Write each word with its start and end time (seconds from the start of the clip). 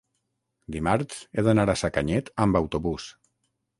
Dimarts 0.75 1.19
he 1.39 1.45
d'anar 1.49 1.67
a 1.73 1.77
Sacanyet 1.85 2.33
amb 2.47 2.59
autobús. 2.61 3.07